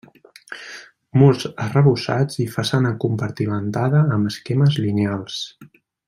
[1.23, 5.37] Murs arrebossats i façana compartimentada amb esquemes lineals.